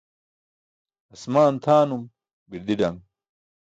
[1.13, 2.03] Aasmaan tʰaanum,
[2.49, 2.95] birdi daṅ